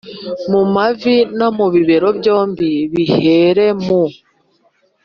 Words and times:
mu 0.51 0.61
mavi 0.73 1.15
no 1.39 1.47
ku 1.57 1.65
bibero 1.73 2.09
byombi, 2.19 2.71
bihere 2.93 3.67
mu 3.85 4.01